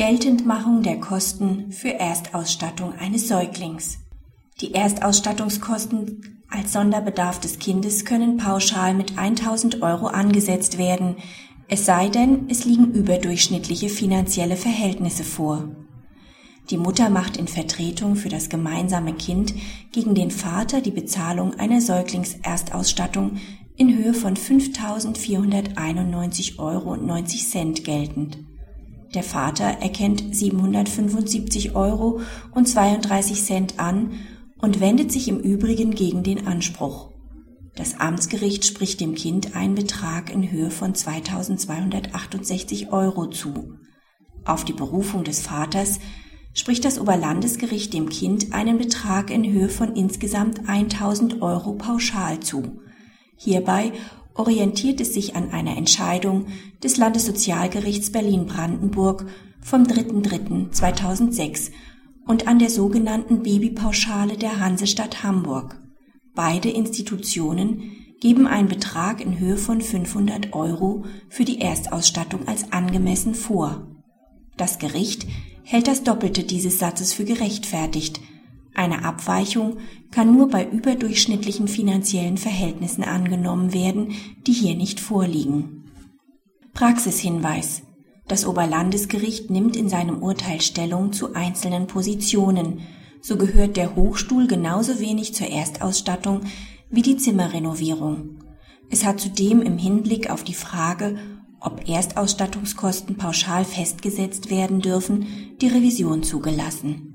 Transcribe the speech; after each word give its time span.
Geltendmachung 0.00 0.82
der 0.82 0.98
Kosten 0.98 1.70
für 1.72 1.92
Erstausstattung 1.92 2.94
eines 2.94 3.28
Säuglings. 3.28 3.98
Die 4.62 4.72
Erstausstattungskosten 4.72 6.42
als 6.48 6.72
Sonderbedarf 6.72 7.38
des 7.38 7.58
Kindes 7.58 8.06
können 8.06 8.38
pauschal 8.38 8.94
mit 8.94 9.18
1000 9.18 9.82
Euro 9.82 10.06
angesetzt 10.06 10.78
werden, 10.78 11.16
es 11.68 11.84
sei 11.84 12.08
denn, 12.08 12.46
es 12.48 12.64
liegen 12.64 12.92
überdurchschnittliche 12.92 13.90
finanzielle 13.90 14.56
Verhältnisse 14.56 15.22
vor. 15.22 15.68
Die 16.70 16.78
Mutter 16.78 17.10
macht 17.10 17.36
in 17.36 17.46
Vertretung 17.46 18.16
für 18.16 18.30
das 18.30 18.48
gemeinsame 18.48 19.12
Kind 19.12 19.52
gegen 19.92 20.14
den 20.14 20.30
Vater 20.30 20.80
die 20.80 20.92
Bezahlung 20.92 21.60
einer 21.60 21.82
Säuglingserstausstattung 21.82 23.36
in 23.76 23.98
Höhe 23.98 24.14
von 24.14 24.34
5.491,90 24.34 26.58
Euro 26.58 26.96
geltend. 27.84 28.38
Der 29.14 29.24
Vater 29.24 29.64
erkennt 29.64 30.34
775 30.34 31.74
Euro 31.74 32.20
und 32.54 32.68
32 32.68 33.42
Cent 33.42 33.80
an 33.80 34.12
und 34.58 34.80
wendet 34.80 35.10
sich 35.10 35.26
im 35.26 35.40
Übrigen 35.40 35.90
gegen 35.92 36.22
den 36.22 36.46
Anspruch. 36.46 37.10
Das 37.74 37.98
Amtsgericht 37.98 38.64
spricht 38.64 39.00
dem 39.00 39.14
Kind 39.14 39.56
einen 39.56 39.74
Betrag 39.74 40.32
in 40.32 40.50
Höhe 40.50 40.70
von 40.70 40.94
2268 40.94 42.92
Euro 42.92 43.26
zu. 43.26 43.74
Auf 44.44 44.64
die 44.64 44.72
Berufung 44.72 45.24
des 45.24 45.40
Vaters 45.40 45.98
spricht 46.52 46.84
das 46.84 47.00
Oberlandesgericht 47.00 47.92
dem 47.92 48.08
Kind 48.08 48.52
einen 48.52 48.78
Betrag 48.78 49.30
in 49.30 49.50
Höhe 49.50 49.68
von 49.68 49.96
insgesamt 49.96 50.68
1000 50.68 51.42
Euro 51.42 51.72
pauschal 51.72 52.40
zu. 52.40 52.80
Hierbei 53.36 53.92
orientiert 54.34 55.00
es 55.00 55.14
sich 55.14 55.36
an 55.36 55.50
einer 55.50 55.76
Entscheidung 55.76 56.46
des 56.82 56.96
Landessozialgerichts 56.96 58.10
Berlin-Brandenburg 58.10 59.26
vom 59.60 59.82
3.3.2006 59.82 61.70
und 62.26 62.46
an 62.46 62.58
der 62.58 62.70
sogenannten 62.70 63.42
Babypauschale 63.42 64.36
der 64.36 64.60
Hansestadt 64.60 65.22
Hamburg. 65.22 65.80
Beide 66.34 66.70
Institutionen 66.70 67.92
geben 68.20 68.46
einen 68.46 68.68
Betrag 68.68 69.20
in 69.20 69.38
Höhe 69.38 69.56
von 69.56 69.80
500 69.80 70.52
Euro 70.52 71.04
für 71.28 71.44
die 71.44 71.60
Erstausstattung 71.60 72.46
als 72.46 72.72
angemessen 72.72 73.34
vor. 73.34 73.86
Das 74.56 74.78
Gericht 74.78 75.26
hält 75.64 75.88
das 75.88 76.04
Doppelte 76.04 76.44
dieses 76.44 76.78
Satzes 76.78 77.12
für 77.12 77.24
gerechtfertigt, 77.24 78.20
eine 78.80 79.04
Abweichung 79.04 79.76
kann 80.10 80.34
nur 80.34 80.48
bei 80.48 80.66
überdurchschnittlichen 80.66 81.68
finanziellen 81.68 82.38
Verhältnissen 82.38 83.04
angenommen 83.04 83.74
werden, 83.74 84.14
die 84.46 84.52
hier 84.52 84.74
nicht 84.74 85.00
vorliegen. 85.00 85.84
Praxishinweis. 86.72 87.82
Das 88.26 88.46
Oberlandesgericht 88.46 89.50
nimmt 89.50 89.76
in 89.76 89.90
seinem 89.90 90.22
Urteil 90.22 90.62
Stellung 90.62 91.12
zu 91.12 91.34
einzelnen 91.34 91.88
Positionen. 91.88 92.80
So 93.20 93.36
gehört 93.36 93.76
der 93.76 93.96
Hochstuhl 93.96 94.46
genauso 94.46 94.98
wenig 94.98 95.34
zur 95.34 95.48
Erstausstattung 95.48 96.42
wie 96.88 97.02
die 97.02 97.18
Zimmerrenovierung. 97.18 98.38
Es 98.88 99.04
hat 99.04 99.20
zudem 99.20 99.60
im 99.60 99.76
Hinblick 99.76 100.30
auf 100.30 100.42
die 100.42 100.54
Frage, 100.54 101.18
ob 101.60 101.86
Erstausstattungskosten 101.86 103.18
pauschal 103.18 103.66
festgesetzt 103.66 104.48
werden 104.48 104.80
dürfen, 104.80 105.26
die 105.60 105.68
Revision 105.68 106.22
zugelassen 106.22 107.09